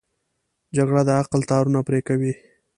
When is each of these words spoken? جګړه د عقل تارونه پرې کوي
جګړه 0.75 1.01
د 1.07 1.09
عقل 1.21 1.41
تارونه 1.49 1.79
پرې 1.87 1.99
کوي 2.07 2.33